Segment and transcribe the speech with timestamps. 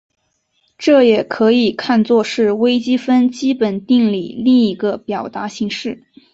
[0.79, 6.03] 这也可以看作是微积分基本定理另一个表达形式。